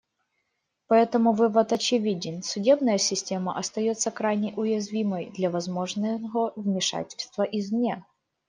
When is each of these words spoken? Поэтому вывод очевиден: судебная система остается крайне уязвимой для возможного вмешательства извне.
Поэтому 0.87 1.31
вывод 1.31 1.73
очевиден: 1.73 2.41
судебная 2.41 2.97
система 2.97 3.55
остается 3.55 4.09
крайне 4.09 4.51
уязвимой 4.55 5.29
для 5.29 5.51
возможного 5.51 6.53
вмешательства 6.55 7.43
извне. 7.43 8.03